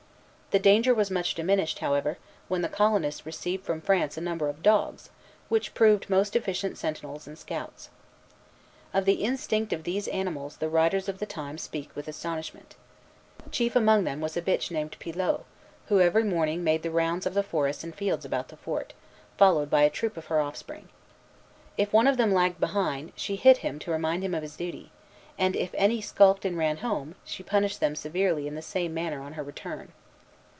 The 0.53 0.59
danger 0.59 0.93
was 0.93 1.09
much 1.09 1.33
diminished, 1.33 1.79
however, 1.79 2.17
when 2.49 2.61
the 2.61 2.67
colonists 2.67 3.25
received 3.25 3.63
from 3.63 3.79
France 3.79 4.17
a 4.17 4.19
number 4.19 4.49
of 4.49 4.61
dogs, 4.61 5.09
which 5.47 5.73
proved 5.73 6.09
most 6.09 6.35
efficient 6.35 6.77
sentinels 6.77 7.25
and 7.25 7.39
scouts. 7.39 7.87
Of 8.93 9.05
the 9.05 9.23
instinct 9.23 9.71
of 9.71 9.85
these 9.85 10.09
animals 10.09 10.57
the 10.57 10.67
writers 10.67 11.07
of 11.07 11.19
the 11.19 11.25
time 11.25 11.57
speak 11.57 11.95
with 11.95 12.09
astonishment. 12.09 12.75
Chief 13.49 13.77
among 13.77 14.03
them 14.03 14.19
was 14.19 14.35
a 14.35 14.41
bitch 14.41 14.71
named 14.71 14.99
Pilot, 14.99 15.45
who 15.87 16.01
every 16.01 16.25
morning 16.25 16.65
made 16.65 16.83
the 16.83 16.91
rounds 16.91 17.25
of 17.25 17.33
the 17.33 17.43
forests 17.43 17.85
and 17.85 17.95
fields 17.95 18.25
about 18.25 18.49
the 18.49 18.57
fort, 18.57 18.91
followed 19.37 19.69
by 19.69 19.83
a 19.83 19.89
troop 19.89 20.17
of 20.17 20.25
her 20.25 20.41
offspring. 20.41 20.89
If 21.77 21.93
one 21.93 22.07
of 22.07 22.17
them 22.17 22.33
lagged 22.33 22.59
behind, 22.59 23.13
she 23.15 23.37
hit 23.37 23.59
him 23.59 23.79
to 23.79 23.91
remind 23.91 24.21
him 24.21 24.35
of 24.35 24.43
his 24.43 24.57
duty; 24.57 24.91
and 25.37 25.55
if 25.55 25.69
any 25.75 26.01
skulked 26.01 26.43
and 26.43 26.57
ran 26.57 26.75
home, 26.79 27.15
she 27.23 27.41
punished 27.41 27.79
them 27.79 27.95
severely 27.95 28.47
in 28.47 28.55
the 28.55 28.61
same 28.61 28.93
manner 28.93 29.21
on 29.21 29.35
her 29.35 29.43
return. 29.43 29.93